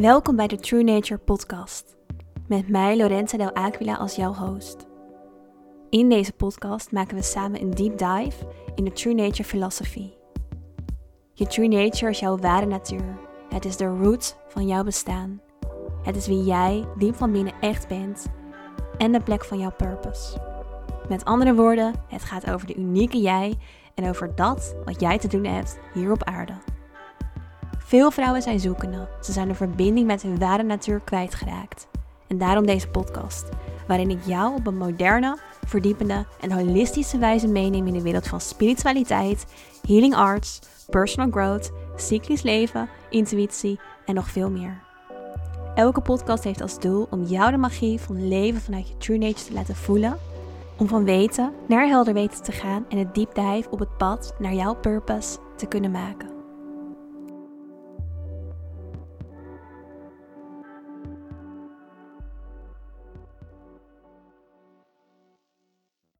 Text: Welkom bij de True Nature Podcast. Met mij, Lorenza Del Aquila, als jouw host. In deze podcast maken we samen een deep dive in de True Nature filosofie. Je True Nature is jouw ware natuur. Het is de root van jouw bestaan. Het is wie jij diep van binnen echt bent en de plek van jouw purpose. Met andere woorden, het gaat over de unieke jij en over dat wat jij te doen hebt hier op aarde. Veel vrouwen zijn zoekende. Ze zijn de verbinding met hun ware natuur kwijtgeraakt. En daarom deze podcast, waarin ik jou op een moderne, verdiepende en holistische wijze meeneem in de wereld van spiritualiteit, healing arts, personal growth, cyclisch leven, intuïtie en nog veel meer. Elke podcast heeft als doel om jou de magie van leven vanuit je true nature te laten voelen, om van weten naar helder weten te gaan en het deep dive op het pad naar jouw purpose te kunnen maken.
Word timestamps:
Welkom 0.00 0.36
bij 0.36 0.46
de 0.46 0.56
True 0.56 0.82
Nature 0.82 1.20
Podcast. 1.20 1.96
Met 2.46 2.68
mij, 2.68 2.96
Lorenza 2.96 3.36
Del 3.36 3.54
Aquila, 3.54 3.96
als 3.96 4.16
jouw 4.16 4.34
host. 4.34 4.86
In 5.90 6.08
deze 6.08 6.32
podcast 6.32 6.92
maken 6.92 7.16
we 7.16 7.22
samen 7.22 7.60
een 7.60 7.70
deep 7.70 7.98
dive 7.98 8.46
in 8.74 8.84
de 8.84 8.92
True 8.92 9.14
Nature 9.14 9.44
filosofie. 9.44 10.16
Je 11.32 11.46
True 11.46 11.68
Nature 11.68 12.10
is 12.10 12.18
jouw 12.18 12.36
ware 12.36 12.66
natuur. 12.66 13.18
Het 13.48 13.64
is 13.64 13.76
de 13.76 13.86
root 13.86 14.36
van 14.48 14.66
jouw 14.66 14.84
bestaan. 14.84 15.40
Het 16.02 16.16
is 16.16 16.26
wie 16.26 16.44
jij 16.44 16.84
diep 16.98 17.14
van 17.14 17.32
binnen 17.32 17.54
echt 17.60 17.88
bent 17.88 18.26
en 18.98 19.12
de 19.12 19.20
plek 19.20 19.44
van 19.44 19.58
jouw 19.58 19.72
purpose. 19.76 20.38
Met 21.08 21.24
andere 21.24 21.54
woorden, 21.54 21.94
het 22.08 22.22
gaat 22.22 22.50
over 22.50 22.66
de 22.66 22.76
unieke 22.76 23.20
jij 23.20 23.58
en 23.94 24.08
over 24.08 24.34
dat 24.34 24.76
wat 24.84 25.00
jij 25.00 25.18
te 25.18 25.28
doen 25.28 25.44
hebt 25.44 25.78
hier 25.94 26.12
op 26.12 26.24
aarde. 26.24 26.54
Veel 27.88 28.10
vrouwen 28.10 28.42
zijn 28.42 28.60
zoekende. 28.60 29.08
Ze 29.20 29.32
zijn 29.32 29.48
de 29.48 29.54
verbinding 29.54 30.06
met 30.06 30.22
hun 30.22 30.38
ware 30.38 30.62
natuur 30.62 31.00
kwijtgeraakt. 31.04 31.88
En 32.26 32.38
daarom 32.38 32.66
deze 32.66 32.88
podcast, 32.88 33.48
waarin 33.86 34.10
ik 34.10 34.24
jou 34.24 34.54
op 34.54 34.66
een 34.66 34.76
moderne, 34.76 35.38
verdiepende 35.66 36.26
en 36.40 36.52
holistische 36.52 37.18
wijze 37.18 37.48
meeneem 37.48 37.86
in 37.86 37.92
de 37.92 38.02
wereld 38.02 38.26
van 38.28 38.40
spiritualiteit, 38.40 39.46
healing 39.86 40.14
arts, 40.14 40.58
personal 40.90 41.30
growth, 41.30 41.70
cyclisch 41.96 42.42
leven, 42.42 42.88
intuïtie 43.10 43.80
en 44.06 44.14
nog 44.14 44.28
veel 44.28 44.50
meer. 44.50 44.82
Elke 45.74 46.00
podcast 46.00 46.44
heeft 46.44 46.60
als 46.60 46.80
doel 46.80 47.06
om 47.10 47.24
jou 47.24 47.50
de 47.50 47.56
magie 47.56 48.00
van 48.00 48.28
leven 48.28 48.60
vanuit 48.60 48.88
je 48.88 48.96
true 48.96 49.18
nature 49.18 49.44
te 49.44 49.52
laten 49.52 49.76
voelen, 49.76 50.18
om 50.78 50.88
van 50.88 51.04
weten 51.04 51.52
naar 51.68 51.86
helder 51.86 52.14
weten 52.14 52.42
te 52.42 52.52
gaan 52.52 52.84
en 52.88 52.98
het 52.98 53.14
deep 53.14 53.34
dive 53.34 53.70
op 53.70 53.78
het 53.78 53.96
pad 53.96 54.34
naar 54.38 54.54
jouw 54.54 54.74
purpose 54.74 55.38
te 55.56 55.66
kunnen 55.66 55.90
maken. 55.90 56.37